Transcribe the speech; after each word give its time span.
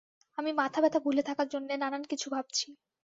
আমি 0.37 0.51
মাথাব্যথা 0.53 0.99
ভুলে 1.05 1.23
থাকার 1.29 1.47
জন্যে 1.49 1.73
নানান 1.77 2.03
কিছু 2.11 2.27
ভাবছি। 2.35 2.67